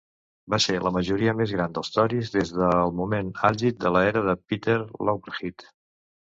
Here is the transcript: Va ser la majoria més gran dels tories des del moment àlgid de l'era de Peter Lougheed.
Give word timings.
Va 0.53 0.57
ser 0.63 0.77
la 0.85 0.91
majoria 0.95 1.33
més 1.41 1.53
gran 1.57 1.75
dels 1.75 1.93
tories 1.97 2.33
des 2.37 2.55
del 2.57 2.95
moment 3.03 3.31
àlgid 3.53 3.81
de 3.87 3.95
l'era 3.99 4.27
de 4.33 4.39
Peter 4.51 4.81
Lougheed. 5.11 5.71